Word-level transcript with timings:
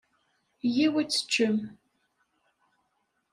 Yya-w 0.73 0.95
ad 1.01 1.09
teččem. 1.09 1.57